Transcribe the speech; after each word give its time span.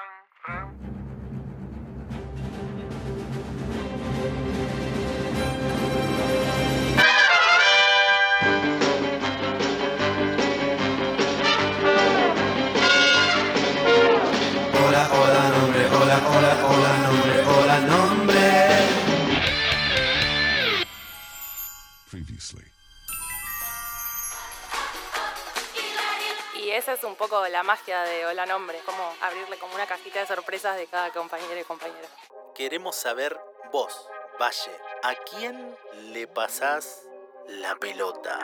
esa 26.73 26.93
es 26.93 27.03
un 27.03 27.15
poco 27.15 27.45
la 27.47 27.63
magia 27.63 28.03
de 28.03 28.25
Hola 28.25 28.45
Nombre, 28.45 28.79
como 28.85 29.03
abrirle 29.21 29.57
como 29.57 29.75
una 29.75 29.85
cajita 29.85 30.19
de 30.19 30.25
sorpresas 30.25 30.77
de 30.77 30.87
cada 30.87 31.09
compañero 31.09 31.59
y 31.59 31.63
compañera. 31.63 32.07
Queremos 32.55 32.95
saber 32.95 33.37
vos, 33.71 34.07
Valle, 34.39 34.71
¿a 35.03 35.13
quién 35.15 35.75
le 36.13 36.27
pasás 36.27 37.07
la 37.47 37.75
pelota? 37.75 38.39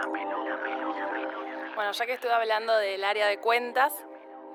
Bueno, 1.75 1.91
ya 1.91 2.05
que 2.05 2.13
estuve 2.13 2.33
hablando 2.33 2.75
del 2.77 3.03
área 3.03 3.27
de 3.27 3.39
cuentas, 3.39 3.93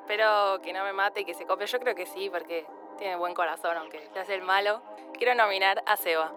espero 0.01 0.61
que 0.63 0.73
no 0.73 0.85
me 0.85 0.93
mate 0.93 1.21
y 1.21 1.25
que 1.25 1.35
se 1.35 1.47
copie. 1.47 1.67
Yo 1.67 1.79
creo 1.79 1.95
que 1.95 2.05
sí, 2.07 2.29
porque 2.31 2.67
tiene 2.99 3.17
buen 3.17 3.33
corazón, 3.33 3.77
aunque 3.79 4.07
se 4.13 4.19
hace 4.19 4.35
el 4.35 4.43
malo. 4.43 4.83
Quiero 5.17 5.35
nominar 5.35 5.83
a 5.87 5.97
Seba. 5.97 6.33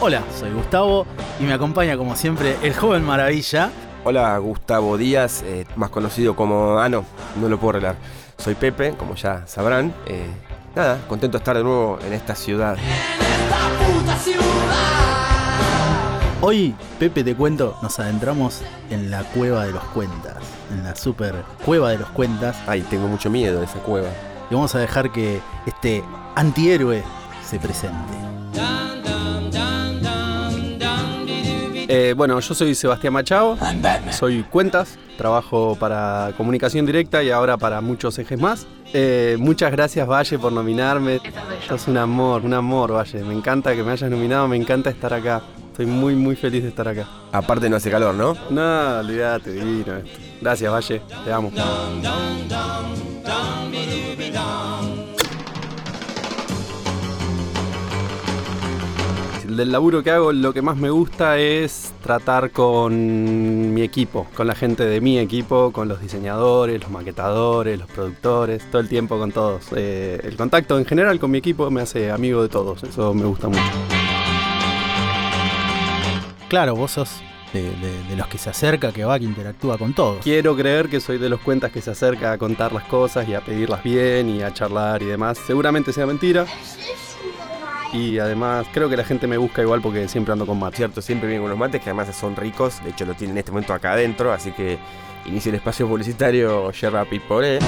Hola, 0.00 0.22
soy 0.32 0.52
Gustavo 0.52 1.06
y 1.40 1.44
me 1.44 1.54
acompaña 1.54 1.96
como 1.96 2.14
siempre 2.14 2.56
el 2.62 2.74
joven 2.74 3.04
maravilla. 3.04 3.70
Hola, 4.10 4.38
Gustavo 4.38 4.96
Díaz, 4.96 5.42
eh, 5.42 5.66
más 5.76 5.90
conocido 5.90 6.34
como... 6.34 6.78
Ah, 6.78 6.88
no, 6.88 7.04
no 7.38 7.46
lo 7.46 7.58
puedo 7.60 7.72
arreglar. 7.72 7.96
Soy 8.38 8.54
Pepe, 8.54 8.94
como 8.96 9.16
ya 9.16 9.46
sabrán. 9.46 9.92
Eh, 10.06 10.30
nada, 10.74 10.98
contento 11.06 11.36
de 11.36 11.42
estar 11.42 11.54
de 11.54 11.62
nuevo 11.62 11.98
en 12.02 12.14
esta 12.14 12.34
ciudad. 12.34 12.78
Hoy, 16.40 16.74
Pepe, 16.98 17.22
te 17.22 17.36
cuento, 17.36 17.76
nos 17.82 17.98
adentramos 18.00 18.62
en 18.88 19.10
la 19.10 19.24
cueva 19.24 19.66
de 19.66 19.72
los 19.72 19.84
cuentas, 19.84 20.38
en 20.72 20.84
la 20.84 20.96
super 20.96 21.44
cueva 21.66 21.90
de 21.90 21.98
los 21.98 22.08
cuentas, 22.08 22.56
Ay, 22.66 22.80
tengo 22.88 23.08
mucho 23.08 23.28
miedo 23.28 23.58
de 23.58 23.66
esa 23.66 23.80
cueva. 23.80 24.08
y 24.50 24.54
vamos 24.54 24.74
a 24.74 24.78
dejar 24.78 25.12
que 25.12 25.42
este 25.66 26.02
antihéroe 26.34 27.04
se 27.46 27.58
presente. 27.58 28.27
Eh, 31.90 32.12
bueno, 32.14 32.38
yo 32.38 32.54
soy 32.54 32.74
Sebastián 32.74 33.14
Machado, 33.14 33.56
soy 34.10 34.42
cuentas, 34.42 34.98
trabajo 35.16 35.74
para 35.80 36.34
comunicación 36.36 36.84
directa 36.84 37.22
y 37.22 37.30
ahora 37.30 37.56
para 37.56 37.80
muchos 37.80 38.18
ejes 38.18 38.38
más. 38.38 38.66
Eh, 38.92 39.36
muchas 39.38 39.72
gracias 39.72 40.06
Valle 40.06 40.38
por 40.38 40.52
nominarme. 40.52 41.18
Sos 41.66 41.88
un 41.88 41.96
amor, 41.96 42.44
un 42.44 42.52
amor 42.52 42.92
Valle. 42.94 43.24
Me 43.24 43.32
encanta 43.32 43.74
que 43.74 43.82
me 43.82 43.92
hayas 43.92 44.10
nominado, 44.10 44.46
me 44.48 44.56
encanta 44.56 44.90
estar 44.90 45.14
acá. 45.14 45.40
Estoy 45.70 45.86
muy, 45.86 46.14
muy 46.14 46.36
feliz 46.36 46.62
de 46.62 46.68
estar 46.68 46.86
acá. 46.86 47.08
Aparte 47.32 47.70
no 47.70 47.76
hace 47.76 47.90
calor, 47.90 48.14
¿no? 48.14 48.36
No, 48.50 48.98
olvídate, 48.98 49.52
divino 49.52 49.96
esto. 49.96 50.18
Gracias 50.42 50.70
Valle, 50.70 51.00
te 51.24 51.32
amo. 51.32 51.50
Del 59.58 59.72
laburo 59.72 60.04
que 60.04 60.12
hago, 60.12 60.32
lo 60.32 60.52
que 60.54 60.62
más 60.62 60.76
me 60.76 60.88
gusta 60.88 61.36
es 61.36 61.92
tratar 62.00 62.52
con 62.52 63.74
mi 63.74 63.82
equipo, 63.82 64.28
con 64.36 64.46
la 64.46 64.54
gente 64.54 64.84
de 64.84 65.00
mi 65.00 65.18
equipo, 65.18 65.72
con 65.72 65.88
los 65.88 66.00
diseñadores, 66.00 66.80
los 66.80 66.90
maquetadores, 66.92 67.76
los 67.76 67.90
productores, 67.90 68.62
todo 68.70 68.80
el 68.80 68.88
tiempo 68.88 69.18
con 69.18 69.32
todos. 69.32 69.64
Eh, 69.74 70.20
el 70.22 70.36
contacto 70.36 70.78
en 70.78 70.84
general 70.84 71.18
con 71.18 71.32
mi 71.32 71.38
equipo 71.38 71.68
me 71.72 71.80
hace 71.80 72.12
amigo 72.12 72.40
de 72.40 72.48
todos, 72.48 72.84
eso 72.84 73.12
me 73.14 73.24
gusta 73.24 73.48
mucho. 73.48 73.60
Claro, 76.48 76.76
vos 76.76 76.92
sos 76.92 77.10
de, 77.52 77.62
de- 77.62 78.04
de 78.10 78.16
los 78.16 78.28
que 78.28 78.38
se 78.38 78.50
acerca, 78.50 78.92
que 78.92 79.04
va, 79.04 79.18
que 79.18 79.24
interactúa 79.24 79.76
con 79.76 79.92
todos. 79.92 80.18
Quiero 80.22 80.54
creer 80.54 80.88
que 80.88 81.00
soy 81.00 81.18
de 81.18 81.28
los 81.28 81.40
cuentas 81.40 81.72
que 81.72 81.80
se 81.82 81.90
acerca 81.90 82.30
a 82.30 82.38
contar 82.38 82.72
las 82.72 82.84
cosas 82.84 83.28
y 83.28 83.34
a 83.34 83.40
pedirlas 83.40 83.82
bien 83.82 84.28
y 84.30 84.40
a 84.42 84.54
charlar 84.54 85.02
y 85.02 85.06
demás. 85.06 85.36
Seguramente 85.44 85.92
sea 85.92 86.06
mentira. 86.06 86.46
Y 87.92 88.18
además 88.18 88.66
creo 88.72 88.88
que 88.90 88.96
la 88.96 89.04
gente 89.04 89.26
me 89.26 89.38
busca 89.38 89.62
igual 89.62 89.80
porque 89.80 90.06
siempre 90.08 90.32
ando 90.32 90.46
con 90.46 90.58
Matt. 90.58 90.74
Cierto, 90.74 91.00
siempre 91.00 91.28
vienen 91.28 91.44
unos 91.46 91.56
mates 91.58 91.80
que 91.82 91.88
además 91.90 92.14
son 92.14 92.36
ricos. 92.36 92.82
De 92.84 92.90
hecho, 92.90 93.04
lo 93.06 93.14
tienen 93.14 93.36
en 93.36 93.38
este 93.38 93.50
momento 93.50 93.72
acá 93.72 93.92
adentro. 93.92 94.32
Así 94.32 94.52
que 94.52 94.78
inicia 95.24 95.48
el 95.50 95.56
espacio 95.56 95.88
publicitario 95.88 96.70
Yerba 96.72 97.04
Pipolé. 97.06 97.58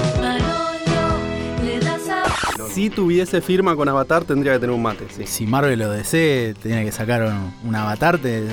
Si 2.72 2.88
tuviese 2.90 3.40
firma 3.40 3.74
con 3.74 3.88
Avatar 3.88 4.24
tendría 4.24 4.52
que 4.54 4.60
tener 4.60 4.74
un 4.74 4.82
mate, 4.82 5.06
sí. 5.10 5.26
Si 5.26 5.46
Marvel 5.46 5.82
o 5.82 5.90
DC 5.90 6.54
tenía 6.62 6.84
que 6.84 6.92
sacar 6.92 7.22
un, 7.24 7.52
un 7.64 7.74
avatar, 7.74 8.18
te- 8.18 8.46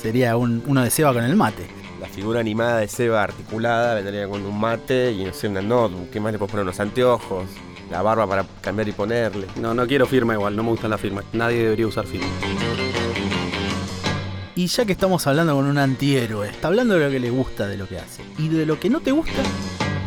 sería 0.00 0.36
un- 0.36 0.62
uno 0.66 0.82
de 0.82 0.90
Seba 0.90 1.12
con 1.12 1.22
el 1.24 1.36
mate. 1.36 1.66
La 2.00 2.08
figura 2.08 2.40
animada 2.40 2.78
de 2.78 2.88
Seba 2.88 3.22
articulada 3.22 3.94
vendría 3.94 4.26
con 4.26 4.44
un 4.44 4.58
mate 4.58 5.12
y 5.12 5.24
no 5.24 5.32
sé, 5.34 5.48
una 5.48 5.60
notebook. 5.62 6.10
¿Qué 6.10 6.18
más 6.18 6.32
le 6.32 6.38
puedo 6.38 6.50
poner? 6.50 6.64
Unos 6.64 6.80
anteojos. 6.80 7.44
La 7.92 8.00
barba 8.00 8.26
para 8.26 8.46
cambiar 8.62 8.88
y 8.88 8.92
ponerle. 8.92 9.46
No, 9.56 9.74
no 9.74 9.86
quiero 9.86 10.06
firma 10.06 10.32
igual, 10.32 10.56
no 10.56 10.62
me 10.62 10.70
gustan 10.70 10.88
las 10.88 10.98
firmas. 10.98 11.26
Nadie 11.34 11.58
debería 11.58 11.86
usar 11.86 12.06
firma. 12.06 12.26
Y 14.54 14.66
ya 14.66 14.86
que 14.86 14.92
estamos 14.92 15.26
hablando 15.26 15.54
con 15.54 15.66
un 15.66 15.76
antihéroe, 15.76 16.48
está 16.48 16.68
hablando 16.68 16.94
de 16.94 17.04
lo 17.04 17.10
que 17.10 17.20
le 17.20 17.28
gusta 17.28 17.66
de 17.68 17.76
lo 17.76 17.86
que 17.86 17.98
hace. 17.98 18.22
Y 18.38 18.48
de 18.48 18.64
lo 18.64 18.80
que 18.80 18.88
no 18.88 19.00
te 19.00 19.12
gusta, 19.12 19.42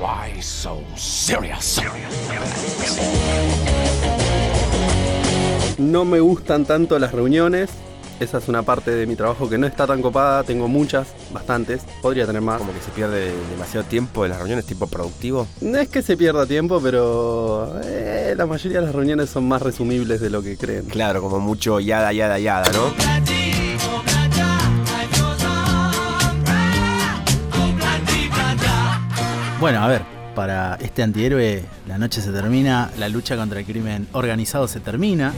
Why 0.02 0.42
so 0.42 0.84
serious? 0.98 1.80
No 5.78 6.06
me 6.06 6.20
gustan 6.22 6.66
tanto 6.66 6.98
las 6.98 7.12
reuniones. 7.12 7.70
Esa 8.20 8.38
es 8.38 8.48
una 8.48 8.64
parte 8.64 8.92
de 8.92 9.06
mi 9.06 9.16
trabajo 9.16 9.50
que 9.50 9.58
no 9.58 9.68
está 9.68 9.86
tan 9.86 10.02
copada. 10.02 10.44
Tengo 10.44 10.68
muchas, 10.68 11.08
bastantes. 11.34 11.82
Podría 12.02 12.26
tener 12.26 12.42
más. 12.42 12.60
Como 12.60 12.74
que 12.74 12.80
se 12.80 12.92
pierde 12.92 13.34
demasiado 13.52 13.86
tiempo 13.86 14.24
de 14.24 14.30
las 14.30 14.38
reuniones 14.38 14.66
tipo 14.66 14.88
productivo. 14.88 15.48
No 15.62 15.78
es 15.78 15.90
que 15.90 16.02
se 16.02 16.16
pierda 16.16 16.46
tiempo, 16.46 16.80
pero 16.82 17.80
eh, 17.84 18.34
la 18.38 18.46
mayoría 18.46 18.80
de 18.80 18.86
las 18.86 18.96
reuniones 18.96 19.30
son 19.30 19.48
más 19.48 19.62
resumibles 19.62 20.22
de 20.22 20.30
lo 20.30 20.42
que 20.42 20.58
creen. 20.58 20.86
Claro, 20.86 21.22
como 21.22 21.40
mucho 21.40 21.80
yada, 21.80 22.14
yada, 22.14 22.40
yada, 22.40 22.72
¿no? 22.72 22.94
bueno, 29.60 29.82
a 29.82 29.88
ver, 29.88 30.04
para 30.36 30.76
este 30.76 31.02
antihéroe 31.02 31.66
la 31.88 31.98
noche 31.98 32.22
se 32.22 32.32
termina, 32.32 32.92
la 33.00 33.10
lucha 33.10 33.36
contra 33.36 33.60
el 33.60 33.66
crimen 33.66 34.08
organizado 34.12 34.68
se 34.68 34.80
termina. 34.80 35.34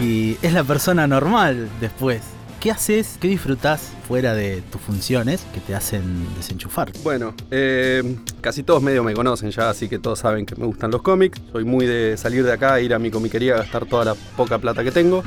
Y 0.00 0.36
es 0.42 0.52
la 0.52 0.62
persona 0.64 1.06
normal 1.06 1.68
después. 1.80 2.22
¿Qué 2.60 2.70
haces? 2.70 3.16
¿Qué 3.20 3.28
disfrutás 3.28 3.92
fuera 4.08 4.34
de 4.34 4.60
tus 4.62 4.80
funciones 4.80 5.46
que 5.54 5.60
te 5.60 5.74
hacen 5.74 6.26
desenchufar? 6.36 6.90
Bueno, 7.02 7.34
eh, 7.50 8.16
casi 8.40 8.62
todos 8.62 8.82
medio 8.82 9.04
me 9.04 9.14
conocen 9.14 9.50
ya, 9.50 9.70
así 9.70 9.88
que 9.88 9.98
todos 9.98 10.18
saben 10.18 10.44
que 10.44 10.56
me 10.56 10.66
gustan 10.66 10.90
los 10.90 11.02
cómics. 11.02 11.40
Soy 11.52 11.64
muy 11.64 11.86
de 11.86 12.16
salir 12.16 12.44
de 12.44 12.52
acá, 12.52 12.80
ir 12.80 12.92
a 12.94 12.98
mi 12.98 13.10
comiquería 13.10 13.54
a 13.54 13.58
gastar 13.58 13.86
toda 13.86 14.04
la 14.04 14.14
poca 14.14 14.58
plata 14.58 14.82
que 14.82 14.90
tengo. 14.90 15.22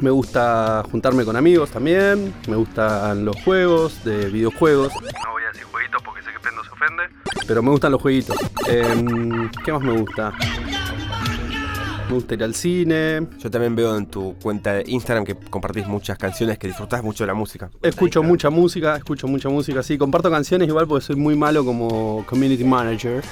Me 0.00 0.10
gusta 0.10 0.82
juntarme 0.90 1.24
con 1.24 1.36
amigos 1.36 1.70
también. 1.70 2.34
Me 2.48 2.56
gustan 2.56 3.24
los 3.24 3.36
juegos 3.42 4.02
de 4.04 4.28
videojuegos. 4.28 4.92
No 4.92 5.32
voy 5.32 5.44
a 5.44 5.52
decir 5.52 5.64
jueguitos 5.70 6.02
porque 6.02 6.22
sé 6.22 6.30
que 6.32 6.40
Pendo 6.40 6.64
se 6.64 6.70
ofende. 6.70 7.04
Pero 7.46 7.62
me 7.62 7.70
gustan 7.70 7.92
los 7.92 8.02
jueguitos. 8.02 8.36
Em, 8.66 9.48
¿Qué 9.64 9.72
más 9.72 9.82
me 9.82 9.92
gusta? 9.92 10.32
Me 12.12 12.16
gusta 12.16 12.34
ir 12.34 12.44
al 12.44 12.54
cine. 12.54 13.26
Yo 13.38 13.50
también 13.50 13.74
veo 13.74 13.96
en 13.96 14.04
tu 14.04 14.34
cuenta 14.34 14.74
de 14.74 14.84
Instagram 14.86 15.24
que 15.24 15.34
compartís 15.34 15.86
muchas 15.86 16.18
canciones 16.18 16.58
que 16.58 16.66
disfrutás 16.66 17.02
mucho 17.02 17.24
de 17.24 17.28
la 17.28 17.32
música. 17.32 17.70
Escucho 17.80 18.22
mucha 18.22 18.50
música, 18.50 18.96
escucho 18.96 19.26
mucha 19.28 19.48
música, 19.48 19.82
sí, 19.82 19.96
comparto 19.96 20.30
canciones 20.30 20.68
igual 20.68 20.86
porque 20.86 21.06
soy 21.06 21.16
muy 21.16 21.36
malo 21.36 21.64
como 21.64 22.22
community 22.26 22.64
manager 22.64 23.24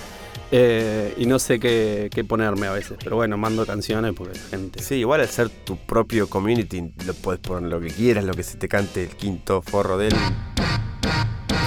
eh, 0.50 1.12
y 1.18 1.26
no 1.26 1.38
sé 1.38 1.60
qué, 1.60 2.08
qué 2.10 2.24
ponerme 2.24 2.68
a 2.68 2.72
veces, 2.72 2.96
pero 3.04 3.16
bueno, 3.16 3.36
mando 3.36 3.66
canciones 3.66 4.14
porque 4.16 4.38
la 4.38 4.44
gente... 4.46 4.82
Sí, 4.82 4.94
igual 4.94 5.20
al 5.20 5.28
ser 5.28 5.50
tu 5.50 5.76
propio 5.76 6.30
community, 6.30 6.94
lo 7.04 7.12
puedes 7.12 7.38
poner 7.38 7.70
lo 7.70 7.82
que 7.82 7.88
quieras, 7.88 8.24
lo 8.24 8.32
que 8.32 8.44
se 8.44 8.56
te 8.56 8.66
cante 8.66 9.02
el 9.02 9.10
quinto 9.10 9.60
forro 9.60 9.98
de 9.98 10.08
él. 10.08 10.14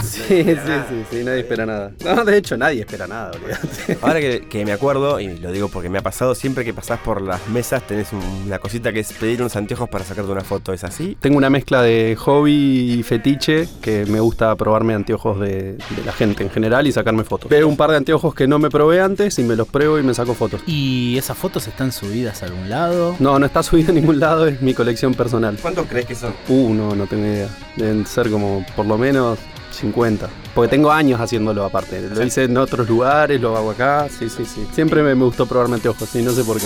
Sí, 0.14 0.44
sí, 0.44 0.56
sí, 0.90 1.04
sí, 1.10 1.24
nadie 1.24 1.40
espera 1.42 1.66
nada. 1.66 1.92
No, 2.04 2.24
de 2.24 2.38
hecho, 2.38 2.56
nadie 2.58 2.82
espera 2.82 3.08
nada, 3.08 3.32
olvídate. 3.32 3.98
Ahora 4.02 4.20
que, 4.20 4.48
que 4.50 4.66
me 4.66 4.72
acuerdo, 4.72 5.20
y 5.20 5.38
lo 5.38 5.52
digo 5.52 5.70
porque 5.70 5.90
me 5.90 5.98
ha 6.00 6.02
pasado, 6.02 6.36
siempre 6.36 6.64
que 6.66 6.74
pasás 6.74 7.00
por 7.00 7.22
las 7.22 7.48
mesas 7.50 7.86
tenés 7.88 8.12
un- 8.14 8.44
una 8.46 8.60
cosita 8.60 8.92
que 8.94 9.00
es 9.00 9.12
pedir 9.14 9.42
unos 9.42 9.56
anteojos 9.56 9.90
para 9.90 10.04
sacarte 10.04 10.32
una 10.32 10.42
foto. 10.44 10.74
¿Es 10.74 10.84
así? 10.84 11.18
Tengo 11.20 11.38
una 11.38 11.50
mezcla 11.50 11.82
de 11.82 12.16
hobby 12.18 12.94
y 13.00 13.04
fetiche 13.04 13.68
que 13.82 14.06
me 14.06 14.20
gusta 14.20 14.56
probarme 14.56 14.94
anteojos 14.94 15.40
de, 15.40 15.74
de 15.74 16.04
la 16.06 16.12
gente 16.12 16.44
en 16.44 16.50
general 16.50 16.86
y 16.88 16.92
sacarme 16.92 17.24
fotos. 17.24 17.50
Veo 17.50 17.68
un 17.68 17.78
par 17.78 17.92
de 17.92 17.98
anteojos 17.98 18.34
que 18.36 18.48
no 18.48 18.60
me 18.60 18.70
probé 18.70 19.02
antes 19.02 19.40
y 19.40 19.44
me 19.44 19.56
los 19.56 19.68
pruebo 19.68 19.98
y 20.00 20.04
me 20.04 20.14
saco 20.14 20.34
fotos. 20.34 20.62
¿Y 20.68 21.18
esas 21.18 21.38
fotos 21.38 21.68
están 21.68 21.92
subidas 21.92 22.44
a 22.44 22.46
algún 22.48 22.70
lado? 22.70 23.16
No, 23.20 23.40
no 23.40 23.46
está 23.46 23.64
subido 23.64 23.92
a 23.92 23.96
ningún 23.96 24.20
lado, 24.20 24.48
es 24.48 24.62
mi 24.62 24.74
colección 24.74 25.14
personal. 25.14 25.58
¿Cuántos 25.62 25.88
crees 25.88 26.06
que 26.06 26.16
son? 26.16 26.34
Uh, 26.50 26.74
no, 26.74 26.96
no 26.96 27.08
tengo 27.08 27.26
idea. 27.26 27.48
Deben 27.78 28.06
ser 28.06 28.30
como 28.30 28.66
por 28.76 28.86
lo 28.86 28.98
menos 28.98 29.40
50. 29.74 30.30
Porque 30.54 30.70
tengo 30.70 30.92
años 30.92 31.20
haciéndolo 31.20 31.66
aparte. 31.66 32.02
Lo 32.02 32.24
hice 32.24 32.44
en 32.44 32.58
otros 32.58 32.88
lugares, 32.88 33.40
lo 33.42 33.56
hago 33.58 33.72
acá. 33.72 34.08
Sí, 34.10 34.30
sí, 34.30 34.46
sí. 34.46 34.66
Siempre 34.72 35.04
me, 35.04 35.16
me 35.16 35.26
gustó 35.26 35.46
probarme 35.46 35.76
anteojos, 35.76 36.10
sí, 36.10 36.22
no 36.22 36.32
sé 36.32 36.44
por 36.44 36.58
qué. 36.58 36.66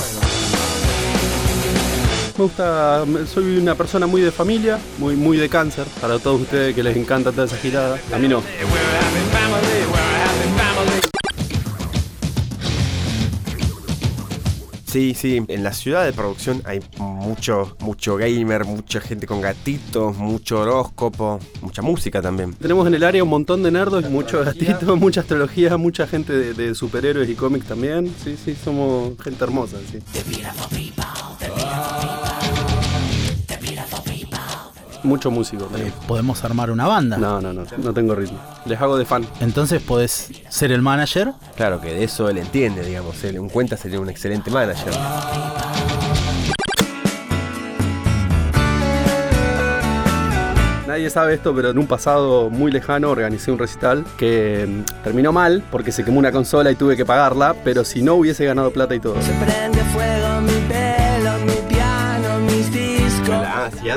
Me 2.38 2.44
gusta, 2.44 3.04
soy 3.34 3.58
una 3.58 3.74
persona 3.74 4.06
muy 4.06 4.22
de 4.22 4.32
familia, 4.32 4.78
muy, 5.00 5.16
muy 5.16 5.38
de 5.38 5.50
cáncer. 5.50 5.86
Para 6.00 6.20
todos 6.20 6.42
ustedes 6.42 6.76
que 6.76 6.84
les 6.84 6.96
encanta 6.96 7.32
toda 7.32 7.46
esa 7.46 7.58
girada. 7.58 7.98
A 8.14 8.20
mí 8.20 8.28
no. 8.28 8.44
Sí, 14.98 15.14
sí, 15.14 15.44
en 15.48 15.64
la 15.64 15.74
ciudad 15.74 16.06
de 16.06 16.12
producción 16.12 16.64
hay 16.66 16.80
mucho, 16.98 17.78
mucho 17.82 18.18
gamer, 18.18 18.66
mucha 18.66 19.00
gente 19.00 19.28
con 19.28 19.42
gatitos, 19.42 20.18
mucho 20.18 20.62
horóscopo, 20.62 21.40
mucha 21.62 21.84
música 21.84 22.20
también. 22.20 22.56
Tenemos 22.56 22.88
en 22.88 22.96
el 22.96 23.04
área 23.04 23.24
un 23.24 23.30
montón 23.30 23.62
de 23.62 23.70
nerdos, 23.70 24.10
muchos 24.10 24.44
gatitos, 24.44 24.98
mucha 25.00 25.22
astrología, 25.22 25.78
mucha 25.78 26.08
gente 26.08 26.34
de, 26.34 26.56
de 26.56 26.74
superhéroes 26.74 27.30
y 27.30 27.36
cómics 27.36 27.68
también. 27.68 28.12
Sí, 28.24 28.36
sí, 28.44 28.56
somos 28.56 29.22
gente 29.22 29.44
hermosa, 29.44 29.78
sí. 29.92 30.00
Mucho 35.08 35.32
músico 35.32 35.64
tenemos. 35.68 35.94
¿Podemos 36.06 36.44
armar 36.44 36.70
una 36.70 36.86
banda? 36.86 37.18
No, 37.18 37.40
no, 37.40 37.54
no, 37.54 37.64
no 37.78 37.94
tengo 37.94 38.14
ritmo. 38.14 38.38
Les 38.66 38.80
hago 38.82 38.98
de 38.98 39.06
fan. 39.06 39.26
Entonces 39.40 39.82
podés 39.82 40.30
ser 40.50 40.74
el 40.74 40.82
manager. 40.82 41.32
Claro 41.56 41.80
que 41.80 41.94
de 41.94 42.04
eso 42.04 42.28
él 42.30 42.38
entiende, 42.38 42.84
digamos. 42.86 43.24
Él 43.24 43.38
en 43.38 43.48
cuenta 43.48 43.78
sería 43.78 44.02
un 44.02 44.10
excelente 44.10 44.52
manager. 44.52 44.92
Nadie 50.88 51.10
sabe 51.10 51.36
esto, 51.36 51.56
pero 51.56 51.70
en 51.70 51.78
un 51.78 51.88
pasado 51.88 52.50
muy 52.50 52.70
lejano 52.70 53.10
organicé 53.10 53.50
un 53.50 53.60
recital 53.60 54.04
que 54.18 54.68
mm, 54.68 55.04
terminó 55.06 55.32
mal 55.32 55.64
porque 55.72 55.94
se 55.94 56.04
quemó 56.04 56.20
una 56.20 56.34
consola 56.34 56.70
y 56.70 56.76
tuve 56.76 56.98
que 56.98 57.06
pagarla, 57.06 57.56
pero 57.64 57.86
si 57.86 58.02
no 58.02 58.16
hubiese 58.16 58.44
ganado 58.44 58.72
plata 58.72 58.94
y 58.94 59.00
todo. 59.00 59.14
Prende 59.14 59.80
fuego 59.86 60.42
mi 60.42 60.68
pelo, 60.68 61.32
mi 61.46 61.74
piano, 61.74 62.40
mis 62.40 62.70
discos. 62.74 63.30
Ah, 63.30 63.70
sí. 63.72 63.88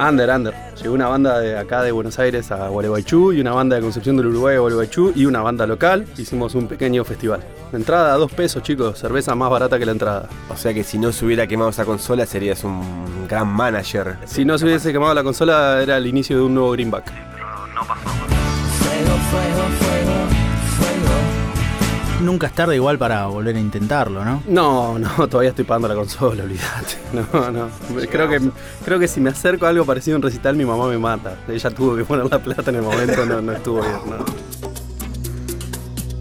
Under, 0.00 0.30
under. 0.30 0.54
Llegó 0.82 0.94
una 0.94 1.08
banda 1.08 1.38
de 1.40 1.58
acá 1.58 1.82
de 1.82 1.92
Buenos 1.92 2.18
Aires 2.18 2.50
a 2.50 2.68
Gualeguaychú 2.68 3.34
y 3.34 3.40
una 3.42 3.52
banda 3.52 3.76
de 3.76 3.82
Concepción 3.82 4.16
del 4.16 4.28
Uruguay 4.28 4.56
a 4.56 4.60
Gualeguaychú 4.60 5.12
y 5.14 5.26
una 5.26 5.42
banda 5.42 5.66
local. 5.66 6.06
Hicimos 6.16 6.54
un 6.54 6.68
pequeño 6.68 7.04
festival. 7.04 7.44
La 7.70 7.78
entrada 7.78 8.14
a 8.14 8.16
dos 8.16 8.32
pesos, 8.32 8.62
chicos. 8.62 8.98
Cerveza 8.98 9.34
más 9.34 9.50
barata 9.50 9.78
que 9.78 9.84
la 9.84 9.92
entrada. 9.92 10.26
O 10.48 10.56
sea 10.56 10.72
que 10.72 10.84
si 10.84 10.96
no 10.96 11.12
se 11.12 11.26
hubiera 11.26 11.46
quemado 11.46 11.68
esa 11.68 11.84
consola 11.84 12.24
serías 12.24 12.64
un 12.64 13.26
gran 13.28 13.48
manager. 13.48 14.16
Si 14.24 14.46
no 14.46 14.56
se 14.56 14.64
hubiese 14.64 14.90
quemado 14.90 15.12
la 15.12 15.22
consola, 15.22 15.82
era 15.82 15.98
el 15.98 16.06
inicio 16.06 16.38
de 16.38 16.42
un 16.44 16.54
nuevo 16.54 16.70
greenback. 16.70 17.04
Fuego, 17.04 17.98
fuego, 18.78 19.18
fuego, 19.30 19.68
fuego. 19.80 19.99
Nunca 22.20 22.48
es 22.48 22.52
tarde 22.54 22.76
igual 22.76 22.98
para 22.98 23.26
volver 23.26 23.56
a 23.56 23.60
intentarlo, 23.60 24.22
¿no? 24.24 24.42
No, 24.46 24.98
no, 24.98 25.08
todavía 25.26 25.50
estoy 25.50 25.64
pagando 25.64 25.88
la 25.88 25.94
consola, 25.94 26.44
olvídate. 26.44 26.98
No, 27.14 27.50
no. 27.50 27.68
Creo 28.10 28.28
que, 28.28 28.40
creo 28.84 28.98
que 28.98 29.08
si 29.08 29.20
me 29.20 29.30
acerco 29.30 29.64
a 29.64 29.70
algo 29.70 29.86
parecido 29.86 30.16
a 30.16 30.18
un 30.18 30.22
recital, 30.22 30.54
mi 30.54 30.66
mamá 30.66 30.86
me 30.86 30.98
mata. 30.98 31.38
Ella 31.48 31.70
tuvo 31.70 31.96
que 31.96 32.04
poner 32.04 32.30
la 32.30 32.38
plata 32.38 32.70
en 32.70 32.76
el 32.76 32.82
momento, 32.82 33.24
no, 33.24 33.40
no 33.40 33.52
estuvo 33.52 33.80
bien, 33.80 33.94
no. 34.06 34.24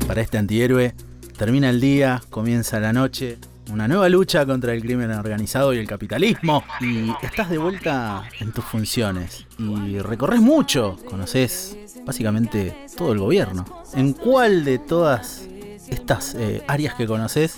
Para 0.08 0.22
este 0.22 0.38
antihéroe, 0.38 0.96
termina 1.38 1.70
el 1.70 1.82
día, 1.82 2.24
comienza 2.30 2.80
la 2.80 2.94
noche, 2.94 3.38
una 3.70 3.88
nueva 3.88 4.08
lucha 4.08 4.46
contra 4.46 4.74
el 4.74 4.82
crimen 4.82 5.12
organizado 5.12 5.74
y 5.74 5.80
el 5.80 5.88
capitalismo. 5.88 6.64
Y 6.80 7.12
estás 7.22 7.50
de 7.50 7.58
vuelta 7.58 8.24
en 8.40 8.54
tus 8.54 8.64
funciones. 8.64 9.46
Y 9.58 10.00
recorres 10.00 10.40
mucho, 10.40 10.98
conoces 11.10 11.78
básicamente 12.06 12.88
todo 12.98 13.12
el 13.12 13.20
gobierno. 13.20 13.66
¿En 13.94 14.14
cuál 14.14 14.64
de 14.64 14.80
todas 14.80 15.44
estas 15.92 16.36
eh, 16.36 16.64
áreas 16.68 16.96
que 16.96 17.06
conoces 17.08 17.56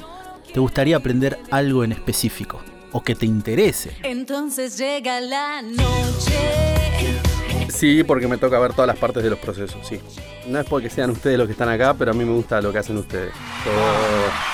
te 0.54 0.60
gustaría 0.60 0.98
aprender 0.98 1.40
algo 1.52 1.84
en 1.84 1.92
específico? 1.92 2.62
O 2.94 3.02
que 3.04 3.16
te 3.16 3.26
interese. 3.26 3.96
Entonces 4.04 4.78
llega 4.78 5.22
la 5.22 5.62
noche. 5.62 6.40
Sí, 7.70 8.04
porque 8.04 8.28
me 8.28 8.38
toca 8.38 8.60
ver 8.60 8.74
todas 8.74 8.88
las 8.88 8.98
partes 8.98 9.24
de 9.24 9.30
los 9.30 9.40
procesos, 9.40 9.88
sí. 9.88 10.00
No 10.48 10.60
es 10.60 10.66
porque 10.66 10.90
sean 10.90 11.10
ustedes 11.10 11.38
los 11.38 11.48
que 11.48 11.54
están 11.54 11.70
acá, 11.70 11.94
pero 11.94 12.12
a 12.12 12.14
mí 12.14 12.26
me 12.26 12.34
gusta 12.34 12.60
lo 12.62 12.72
que 12.74 12.80
hacen 12.80 12.98
ustedes. 12.98 13.32
Todo- 13.64 14.52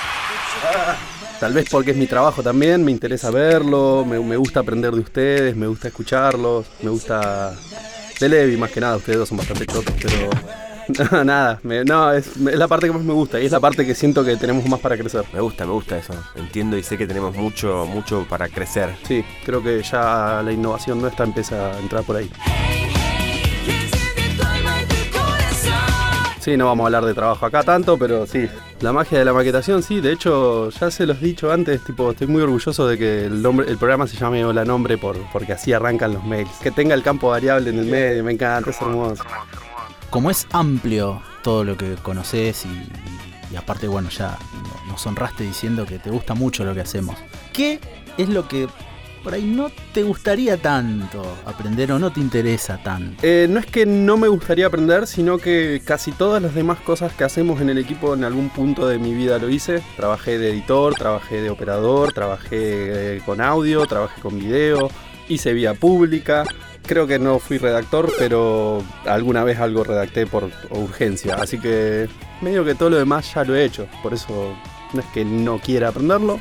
Tal 1.39 1.53
vez 1.53 1.67
porque 1.69 1.91
es 1.91 1.97
mi 1.97 2.07
trabajo 2.07 2.41
también, 2.41 2.83
me 2.83 2.91
interesa 2.91 3.29
verlo, 3.29 4.03
me, 4.05 4.19
me 4.19 4.37
gusta 4.37 4.59
aprender 4.61 4.91
de 4.93 4.99
ustedes, 5.01 5.55
me 5.55 5.67
gusta 5.67 5.87
escucharlos, 5.89 6.65
me 6.81 6.89
gusta... 6.89 7.53
De 8.19 8.27
Levi 8.29 8.57
más 8.57 8.71
que 8.71 8.79
nada, 8.81 8.97
ustedes 8.97 9.19
dos 9.19 9.29
son 9.29 9.37
bastante 9.37 9.65
chotos, 9.67 9.93
pero... 10.01 10.29
No, 11.11 11.23
nada, 11.23 11.59
me- 11.63 11.83
no, 11.83 12.11
es, 12.13 12.27
es 12.37 12.37
la 12.57 12.67
parte 12.67 12.87
que 12.87 12.93
más 12.93 13.03
me 13.03 13.13
gusta 13.13 13.39
y 13.39 13.45
es 13.45 13.51
la 13.51 13.59
parte 13.59 13.85
que 13.85 13.93
siento 13.93 14.23
que 14.23 14.35
tenemos 14.37 14.65
más 14.67 14.79
para 14.79 14.97
crecer. 14.97 15.25
Me 15.33 15.41
gusta, 15.41 15.65
me 15.65 15.71
gusta 15.73 15.97
eso. 15.97 16.13
Entiendo 16.35 16.77
y 16.77 16.83
sé 16.83 16.97
que 16.97 17.05
tenemos 17.07 17.35
mucho, 17.35 17.85
mucho 17.85 18.25
para 18.29 18.47
crecer. 18.47 18.95
Sí, 19.07 19.23
creo 19.45 19.61
que 19.61 19.81
ya 19.83 20.41
la 20.43 20.51
innovación 20.51 21.01
nuestra 21.01 21.25
empieza 21.25 21.71
a 21.73 21.79
entrar 21.79 22.03
por 22.03 22.15
ahí. 22.15 22.29
Sí, 26.39 26.55
no 26.55 26.65
vamos 26.67 26.85
a 26.85 26.87
hablar 26.87 27.03
de 27.03 27.13
trabajo 27.13 27.45
acá 27.45 27.61
tanto, 27.63 27.97
pero 27.97 28.25
sí. 28.25 28.47
La 28.79 28.93
magia 28.93 29.19
de 29.19 29.25
la 29.25 29.33
maquetación, 29.33 29.83
sí. 29.83 29.99
De 29.99 30.13
hecho, 30.13 30.69
ya 30.69 30.89
se 30.89 31.05
los 31.05 31.17
he 31.21 31.25
dicho 31.25 31.51
antes, 31.51 31.83
tipo, 31.83 32.11
estoy 32.11 32.27
muy 32.27 32.41
orgulloso 32.41 32.87
de 32.87 32.97
que 32.97 33.25
el, 33.25 33.41
nombre, 33.41 33.69
el 33.69 33.77
programa 33.77 34.07
se 34.07 34.15
llame 34.15 34.45
Hola 34.45 34.63
Nombre 34.63 34.97
por, 34.97 35.17
porque 35.33 35.51
así 35.51 35.73
arrancan 35.73 36.13
los 36.13 36.23
mails. 36.23 36.49
Que 36.63 36.71
tenga 36.71 36.93
el 36.95 37.03
campo 37.03 37.27
variable 37.29 37.71
en 37.71 37.79
el 37.79 37.85
medio, 37.87 38.23
me 38.23 38.31
encanta, 38.31 38.69
es 38.69 38.79
hermoso. 38.81 39.23
Como 40.09 40.29
es 40.31 40.47
amplio 40.51 41.21
todo 41.43 41.63
lo 41.63 41.77
que 41.77 41.95
conoces 41.95 42.65
y, 42.65 43.55
aparte, 43.55 43.87
bueno, 43.87 44.09
ya 44.09 44.37
no- 44.85 44.91
nos 44.91 45.05
honraste 45.05 45.43
diciendo 45.43 45.85
que 45.85 45.99
te 45.99 46.09
gusta 46.09 46.33
mucho 46.33 46.63
lo 46.63 46.73
que 46.73 46.81
hacemos. 46.81 47.15
¿Qué 47.53 47.79
es 48.17 48.29
lo 48.29 48.47
que 48.47 48.67
por 49.23 49.33
ahí 49.33 49.43
no 49.43 49.69
te 49.93 50.03
gustaría 50.03 50.57
tanto 50.57 51.21
aprender 51.45 51.91
o 51.91 51.99
no 51.99 52.11
te 52.11 52.19
interesa 52.19 52.77
tanto? 52.81 53.19
Eh, 53.25 53.47
no 53.49 53.59
es 53.59 53.65
que 53.65 53.85
no 53.85 54.15
me 54.17 54.27
gustaría 54.27 54.67
aprender, 54.67 55.07
sino 55.07 55.37
que 55.37 55.81
casi 55.83 56.11
todas 56.11 56.41
las 56.41 56.53
demás 56.55 56.79
cosas 56.79 57.11
que 57.13 57.23
hacemos 57.23 57.59
en 57.61 57.69
el 57.69 57.77
equipo 57.77 58.13
en 58.13 58.23
algún 58.23 58.49
punto 58.49 58.87
de 58.87 58.99
mi 58.99 59.13
vida 59.13 59.37
lo 59.39 59.49
hice. 59.49 59.81
Trabajé 59.97 60.37
de 60.37 60.51
editor, 60.51 60.93
trabajé 60.93 61.41
de 61.41 61.49
operador, 61.49 62.13
trabajé 62.13 63.17
eh, 63.17 63.21
con 63.25 63.41
audio, 63.41 63.85
trabajé 63.85 64.21
con 64.21 64.39
video, 64.39 64.89
hice 65.27 65.53
vía 65.53 65.73
pública. 65.73 66.43
Creo 66.87 67.05
que 67.05 67.19
no 67.19 67.39
fui 67.39 67.57
redactor, 67.57 68.13
pero 68.17 68.81
alguna 69.05 69.43
vez 69.43 69.59
algo 69.59 69.83
redacté 69.83 70.25
por 70.25 70.49
urgencia. 70.69 71.35
Así 71.35 71.59
que 71.59 72.07
medio 72.41 72.63
que 72.63 72.75
todo 72.75 72.89
lo 72.91 72.97
demás 72.97 73.33
ya 73.33 73.43
lo 73.43 73.55
he 73.55 73.65
hecho. 73.65 73.87
Por 74.01 74.13
eso 74.13 74.55
no 74.93 74.99
es 75.01 75.05
que 75.07 75.25
no 75.25 75.59
quiera 75.59 75.89
aprenderlo. 75.89 76.39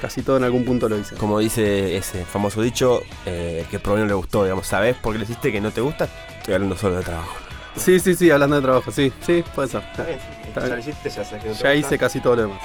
Casi 0.00 0.22
todo 0.22 0.36
en 0.36 0.44
algún 0.44 0.64
punto 0.64 0.88
lo 0.88 0.98
hice. 0.98 1.16
Como 1.16 1.38
dice 1.38 1.96
ese 1.96 2.24
famoso 2.24 2.62
dicho, 2.62 3.02
eh, 3.26 3.64
que 3.70 3.78
probablemente 3.78 4.12
no 4.12 4.18
le 4.18 4.22
gustó, 4.22 4.44
digamos, 4.44 4.66
¿sabes 4.66 4.94
por 4.96 5.12
qué 5.12 5.18
le 5.18 5.24
hiciste 5.24 5.50
que 5.50 5.60
no 5.60 5.70
te 5.70 5.80
gusta? 5.80 6.08
Estoy 6.38 6.54
hablando 6.54 6.76
solo 6.76 6.96
de 6.96 7.02
trabajo. 7.02 7.34
Sí, 7.74 7.98
sí, 7.98 8.14
sí, 8.14 8.30
hablando 8.30 8.56
de 8.56 8.62
trabajo, 8.62 8.92
sí, 8.92 9.12
sí, 9.24 9.42
puede 9.54 9.68
ser. 9.68 9.82
Ya 10.54 11.52
ya 11.62 11.74
hice 11.74 11.98
casi 11.98 12.20
todo 12.20 12.36
lo 12.36 12.42
demás. 12.42 12.58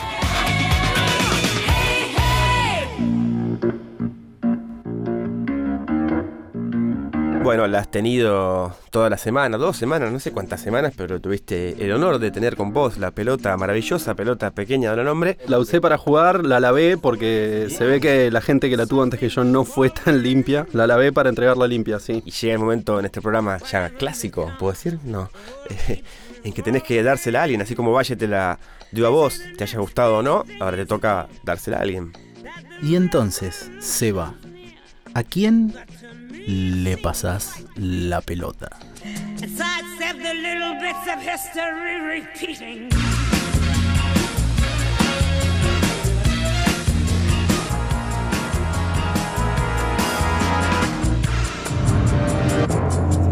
Bueno, 7.44 7.68
la 7.68 7.80
has 7.80 7.92
tenido 7.92 8.74
toda 8.90 9.10
la 9.10 9.18
semana, 9.18 9.58
dos 9.58 9.76
semanas, 9.76 10.14
no 10.14 10.20
sé 10.22 10.32
cuántas 10.32 10.62
semanas, 10.62 10.94
pero 10.96 11.20
tuviste 11.20 11.76
el 11.84 11.92
honor 11.92 12.18
de 12.18 12.32
tener 12.32 12.56
con 12.56 12.72
vos 12.72 12.98
la 12.98 13.12
pelota 13.12 13.58
maravillosa, 13.58 14.16
pelota 14.16 14.52
pequeña 14.52 14.96
de 14.96 15.04
nombre. 15.04 15.38
La 15.48 15.60
usé 15.60 15.82
para 15.82 15.98
jugar, 15.98 16.46
la 16.46 16.62
lavé 16.62 16.98
porque 16.98 17.68
se 17.70 17.86
ve 17.86 18.00
que 18.00 18.32
la 18.32 18.40
gente 18.40 18.70
que 18.70 18.78
la 18.78 18.86
tuvo 18.86 19.04
antes 19.04 19.20
que 19.20 19.28
yo 19.28 19.44
no 19.44 19.66
fue 19.66 19.90
tan 19.90 20.24
limpia. 20.24 20.66
La 20.72 20.88
lavé 20.88 21.12
para 21.12 21.28
entregarla 21.28 21.68
limpia, 21.68 22.00
sí. 22.00 22.24
Y 22.26 22.32
llega 22.32 22.54
el 22.54 22.60
momento 22.60 22.98
en 22.98 23.06
este 23.06 23.20
programa 23.22 23.58
ya 23.70 23.90
clásico, 23.90 24.50
¿puedo 24.58 24.72
decir? 24.72 25.00
No. 25.04 25.30
En 26.46 26.52
que 26.52 26.62
tenés 26.62 26.84
que 26.84 27.02
dársela 27.04 27.40
a 27.40 27.44
alguien, 27.44 27.62
así 27.62 27.74
como 27.74 27.94
Valle 27.94 28.18
te 28.18 28.28
la 28.28 28.60
dio 28.92 29.08
a 29.08 29.10
vos, 29.10 29.40
te 29.58 29.64
haya 29.64 29.80
gustado 29.80 30.18
o 30.18 30.22
no, 30.22 30.44
ahora 30.60 30.76
te 30.76 30.86
toca 30.86 31.30
dársela 31.46 31.78
a 31.78 31.82
alguien. 31.84 32.12
Y 32.82 32.98
entonces, 32.98 33.72
Seba, 33.80 34.34
¿a 35.14 35.24
quién 35.24 35.74
le 36.48 36.98
pasás 36.98 37.64
la 37.76 38.22
pelota? 38.22 38.70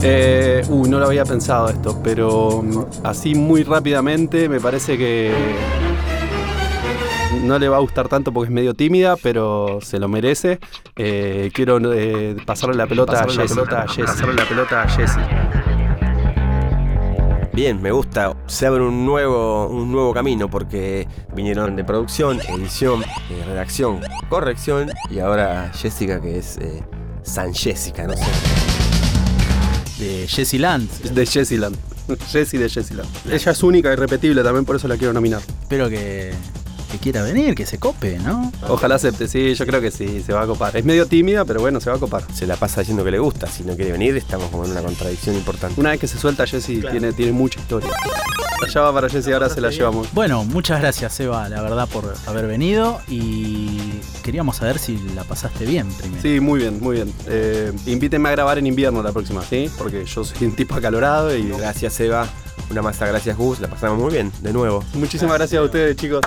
Eh, 0.04 0.64
uh, 0.68 0.88
no 0.88 1.00
lo 1.00 1.06
había 1.06 1.26
pensado 1.26 1.70
esto, 1.70 2.02
pero 2.04 2.64
mm, 2.64 2.86
así 3.04 3.36
muy 3.36 3.62
rápidamente 3.62 4.50
me 4.50 4.60
parece 4.60 4.98
que 4.98 5.32
no 7.44 7.60
le 7.60 7.70
va 7.70 7.78
a 7.78 7.80
gustar 7.80 8.08
tanto 8.10 8.32
porque 8.32 8.48
es 8.50 8.54
medio 8.54 8.74
tímida, 8.74 9.16
pero 9.18 9.80
se 9.82 10.00
lo 10.00 10.08
merece. 10.08 10.60
Eh, 10.96 11.52
quiero 11.54 11.80
eh, 11.94 12.36
pasarle 12.46 12.76
la 12.76 12.88
pelota 12.88 13.14
Pasarle 13.14 13.36
la 13.36 13.42
a 13.42 13.48
Jessie. 13.48 13.56
pelota 13.56 13.82
a 13.82 13.88
Jessie. 13.88 14.04
Pasarle 14.06 14.34
la 14.36 14.46
pelota 14.46 14.82
a 14.84 14.88
Jessie. 14.88 15.22
Bien, 17.54 17.82
me 17.82 17.92
gusta. 17.92 18.34
Se 18.48 18.66
abre 18.66 18.82
un 18.82 19.06
nuevo, 19.06 19.68
un 19.68 19.92
nuevo 19.92 20.14
camino 20.14 20.50
porque 20.50 21.08
vinieron 21.36 21.76
de 21.76 21.84
producción, 21.84 22.40
edición, 22.48 23.04
eh, 23.04 23.44
redacción, 23.46 24.00
corrección 24.30 24.90
y 25.10 25.20
ahora 25.20 25.70
Jessica 25.74 26.22
que 26.22 26.38
es 26.38 26.58
eh, 26.58 26.82
San 27.24 27.54
Jessica, 27.54 28.08
no 28.08 28.14
sé. 28.14 28.24
De 30.00 30.28
Jessie 30.28 30.60
Land. 30.60 30.90
De 31.14 31.26
Jessieland. 31.26 31.78
Jessie 32.32 32.58
de 32.58 32.70
Jessieland. 32.70 33.10
Ella 33.30 33.52
es 33.52 33.64
única 33.64 33.92
y 33.92 33.96
repetible 33.96 34.42
también, 34.44 34.66
por 34.66 34.78
eso 34.78 34.88
la 34.88 34.98
quiero 34.98 35.14
nominar. 35.14 35.42
Espero 35.62 35.90
que, 35.90 36.34
que 36.92 36.98
quiera 36.98 37.24
venir, 37.24 37.56
que 37.56 37.66
se 37.66 37.80
cope, 37.80 38.20
¿no? 38.20 38.52
Ojalá 38.68 38.96
acepte, 38.96 39.28
sí, 39.28 39.54
yo 39.56 39.66
creo 39.66 39.82
que 39.82 39.92
sí, 39.92 40.22
se 40.22 40.34
va 40.34 40.42
a 40.42 40.48
copar. 40.48 40.76
Es 40.76 40.84
medio 40.84 41.06
tímida, 41.08 41.46
pero 41.46 41.62
bueno, 41.62 41.80
se 41.80 41.90
va 41.90 41.96
a 41.96 42.00
copar. 42.00 42.24
Se 42.34 42.46
la 42.46 42.58
pasa 42.58 42.82
diciendo 42.82 43.04
que 43.04 43.12
le 43.12 43.20
gusta. 43.20 43.48
Si 43.48 43.64
no 43.64 43.76
quiere 43.76 43.92
venir, 43.94 44.16
estamos 44.18 44.50
como 44.50 44.66
en 44.66 44.72
una 44.72 44.82
contradicción 44.82 45.36
importante. 45.36 45.80
Una 45.80 45.92
vez 45.92 46.00
que 46.00 46.08
se 46.08 46.20
suelta 46.20 46.46
Jessie 46.46 46.82
tiene, 46.82 47.14
tiene 47.14 47.32
mucha 47.32 47.60
historia. 47.60 47.90
Allá 48.62 48.82
va 48.82 48.94
para 48.94 49.10
Jessie, 49.10 49.34
ahora 49.34 49.50
se 49.50 49.60
la 49.60 49.70
llevamos. 49.70 50.14
Bueno, 50.14 50.44
muchas 50.44 50.82
gracias, 50.82 51.20
Eva, 51.20 51.50
la 51.50 51.62
verdad, 51.62 51.88
por 51.88 52.14
haber 52.28 52.46
venido. 52.46 53.02
Y 53.08 53.80
queríamos 54.24 54.58
saber 54.58 54.78
si 54.78 54.98
la 55.16 55.24
pasaste 55.24 55.66
bien 55.66 55.88
primero. 55.94 56.22
Sí, 56.22 56.40
muy 56.40 56.60
bien, 56.60 56.80
muy 56.80 56.98
bien. 56.98 57.14
Eh, 57.28 57.72
invítenme 57.88 58.30
a 58.30 58.34
grabar 58.34 58.58
en 58.60 58.68
invierno 58.68 59.02
la 59.02 59.12
próxima, 59.12 59.42
¿sí? 59.44 59.72
Porque 59.78 60.06
yo 60.06 60.24
soy 60.24 60.48
un 60.48 60.56
tipo 60.56 60.76
acalorado 60.76 61.36
y... 61.36 61.50
Gracias, 61.50 62.00
Eva. 62.00 62.28
Una 62.70 62.82
masa, 62.82 63.08
gracias, 63.08 63.38
Gus. 63.38 63.60
La 63.60 63.68
pasamos 63.68 63.98
muy 63.98 64.12
bien, 64.12 64.32
de 64.42 64.54
nuevo. 64.54 64.84
Muchísimas 64.94 65.38
gracias 65.38 65.60
a 65.60 65.66
ustedes, 65.66 65.96
chicos. 65.96 66.22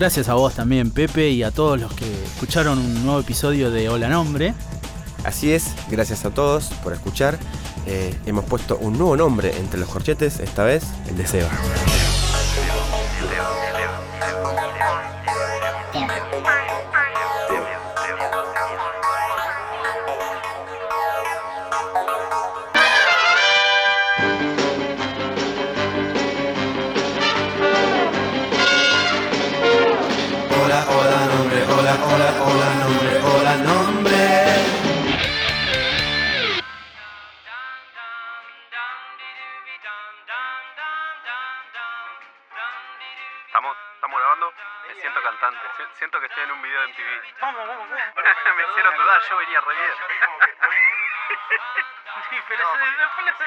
Gracias 0.00 0.30
a 0.30 0.34
vos 0.34 0.54
también, 0.54 0.90
Pepe, 0.90 1.28
y 1.28 1.42
a 1.42 1.50
todos 1.50 1.78
los 1.78 1.92
que 1.92 2.06
escucharon 2.24 2.78
un 2.78 3.04
nuevo 3.04 3.20
episodio 3.20 3.70
de 3.70 3.90
Hola 3.90 4.08
Nombre. 4.08 4.54
Así 5.24 5.52
es, 5.52 5.74
gracias 5.90 6.24
a 6.24 6.30
todos 6.30 6.70
por 6.82 6.94
escuchar. 6.94 7.38
Eh, 7.84 8.14
hemos 8.24 8.46
puesto 8.46 8.78
un 8.78 8.96
nuevo 8.96 9.14
nombre 9.14 9.54
entre 9.58 9.78
los 9.78 9.90
corchetes, 9.90 10.40
esta 10.40 10.64
vez 10.64 10.84
el 11.06 11.18
de 11.18 11.26
Seba. 11.26 11.50
Hola, 31.92 32.06
hola, 32.06 32.42
hola, 32.46 32.74
nombre, 32.74 33.20
hola, 33.24 33.54
nombre. 33.56 35.30
¿Estamos, 43.46 43.76
estamos 43.94 44.18
grabando? 44.20 44.52
Me 44.88 44.94
siento 45.00 45.22
cantante. 45.22 45.60
Si- 45.76 45.98
Siento 45.98 46.20
que 46.20 46.26
estoy 46.26 46.44
en 46.44 46.52
un 46.52 46.62
video 46.62 46.80
de 46.80 46.88
MTV. 46.88 47.00
Me 48.56 48.62
hicieron 48.62 48.96
dudar, 48.96 49.20
yo 49.28 49.36
venía 49.36 49.60
re 49.60 49.74
bien. 49.74 49.94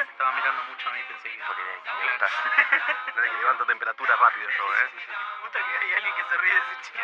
Estaba 0.01 0.31
mirando 0.31 0.63
mucho 0.63 0.89
a 0.89 0.93
mí 0.93 1.03
pensé 1.07 1.29
que 1.29 1.43
porque 1.45 1.61
me 1.61 1.73
gusta. 2.09 2.27
Dale 3.15 3.29
que 3.29 3.37
levanto 3.37 3.65
temperatura 3.65 4.15
rápido 4.15 4.49
yo, 4.49 4.73
¿eh? 4.75 4.89
Puta 5.41 5.59
que 5.59 5.77
hay 5.77 5.93
alguien 5.93 6.15
que 6.15 6.23
se 6.23 6.37
ríe 6.37 6.53
de 6.53 6.59
ese 6.59 6.81
chiste. 6.81 7.01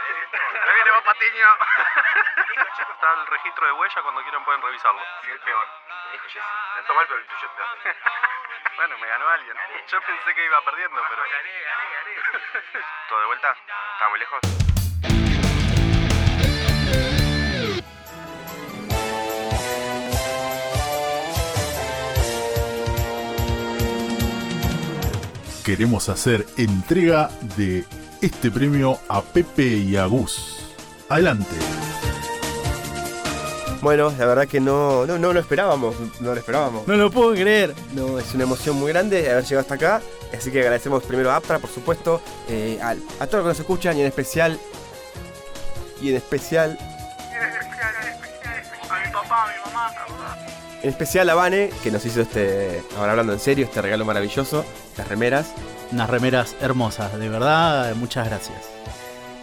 ¡Me 0.66 0.74
viene 0.74 0.92
más 0.92 1.04
patiño! 1.04 1.48
Está 2.90 3.14
el 3.14 3.28
registro 3.28 3.66
de 3.66 3.72
huella, 3.74 4.02
cuando 4.02 4.22
quieran 4.24 4.44
pueden 4.44 4.62
revisarlo. 4.62 5.02
Sí, 5.24 5.32
es 5.32 5.42
peor. 5.42 5.68
Dijo 6.12 6.24
Jessy. 6.26 6.94
Mal, 6.94 7.08
pero 7.08 7.20
el 7.20 7.28
tuyo 7.28 7.48
es 7.48 7.54
peor. 7.54 7.96
bueno, 8.76 8.98
me 8.98 9.08
ganó 9.08 9.30
alguien. 9.30 9.58
Yo 9.88 10.02
pensé 10.02 10.34
que 10.34 10.46
iba 10.46 10.62
perdiendo, 10.62 11.06
pero... 11.08 11.24
Gané, 11.24 11.62
gané, 11.62 11.84
gané. 11.94 12.86
¿Todo 13.10 13.20
de 13.20 13.26
vuelta? 13.28 13.56
¿Estaba 13.94 14.10
muy 14.10 14.20
lejos? 14.20 14.69
Queremos 25.70 26.10
hacer 26.10 26.48
entrega 26.58 27.30
de 27.56 27.86
este 28.24 28.50
premio 28.50 28.98
a 29.08 29.22
Pepe 29.22 29.68
y 29.68 29.98
a 29.98 30.08
Gus. 30.08 30.62
Adelante. 31.10 31.56
Bueno, 33.80 34.12
la 34.18 34.26
verdad 34.26 34.48
que 34.48 34.60
no, 34.60 35.06
no, 35.06 35.20
no 35.20 35.32
lo 35.32 35.40
esperábamos, 35.40 35.94
no 36.22 36.34
lo 36.34 36.40
esperábamos. 36.40 36.88
No 36.88 36.96
lo 36.96 37.12
puedo 37.12 37.34
creer. 37.34 37.76
No, 37.94 38.18
es 38.18 38.34
una 38.34 38.46
emoción 38.46 38.78
muy 38.78 38.92
grande 38.92 39.30
haber 39.30 39.44
llegado 39.44 39.60
hasta 39.62 39.76
acá. 39.76 40.02
Así 40.36 40.50
que 40.50 40.60
agradecemos 40.62 41.04
primero 41.04 41.30
a 41.30 41.36
Aptra, 41.36 41.60
por 41.60 41.70
supuesto, 41.70 42.20
eh, 42.48 42.80
al- 42.82 42.98
a, 43.20 43.28
todos 43.28 43.44
los 43.44 43.44
que 43.44 43.50
nos 43.50 43.60
escuchan 43.60 43.96
y 43.96 44.02
en 44.02 44.08
especial. 44.08 44.60
Y 46.02 46.10
en 46.10 46.16
especial. 46.16 46.80
En 50.82 50.90
especial 50.90 51.30
a 51.30 51.36
Vane, 51.36 51.70
que 51.84 51.92
nos 51.92 52.06
hizo 52.06 52.22
este. 52.22 52.82
Ahora 52.98 53.12
hablando 53.12 53.34
en 53.34 53.40
serio, 53.40 53.66
este 53.66 53.82
regalo 53.82 54.06
maravilloso, 54.06 54.64
estas 54.92 55.08
remeras. 55.10 55.52
Unas 55.92 56.10
remeras 56.10 56.56
hermosas, 56.62 57.18
de 57.18 57.28
verdad, 57.28 57.94
muchas 57.96 58.28
gracias. 58.28 58.58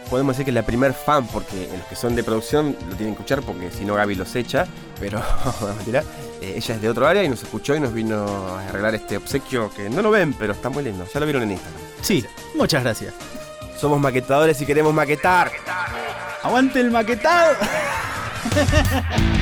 Podemos 0.09 0.35
decir 0.35 0.45
que 0.45 0.51
es 0.53 0.55
la 0.55 0.63
primer 0.65 0.95
fan, 0.95 1.27
porque 1.27 1.69
los 1.77 1.87
que 1.89 1.97
son 1.97 2.15
de 2.15 2.23
producción 2.23 2.77
lo 2.89 2.95
tienen 2.95 3.15
que 3.15 3.23
escuchar, 3.23 3.43
porque 3.43 3.71
si 3.71 3.85
no 3.85 3.95
Gaby 3.97 4.15
los 4.15 4.35
echa. 4.37 4.67
Pero, 5.01 5.21
mentira. 5.77 6.05
Eh, 6.41 6.55
ella 6.57 6.75
es 6.75 6.81
de 6.81 6.89
otro 6.89 7.07
área 7.07 7.23
y 7.25 7.29
nos 7.29 7.43
escuchó 7.43 7.75
y 7.75 7.81
nos 7.81 7.93
vino 7.93 8.25
a 8.57 8.69
arreglar 8.69 8.95
este 8.95 9.17
obsequio 9.17 9.71
que 9.75 9.91
no 9.91 10.03
lo 10.03 10.11
ven, 10.11 10.33
pero 10.35 10.53
está 10.53 10.71
muy 10.71 10.85
lindo. 10.85 11.05
Ya 11.13 11.21
lo 11.21 11.27
vieron 11.27 11.43
en 11.43 11.53
Instagram. 11.53 11.81
Sí, 12.01 12.25
muchas 12.55 12.83
gracias. 12.83 13.15
Somos 13.79 14.01
maquetadores 14.01 14.61
y 14.61 14.67
queremos 14.67 14.95
maquetar. 14.95 15.51
¡Aguante 16.43 16.81
el 16.81 16.91
maquetado! 16.91 17.57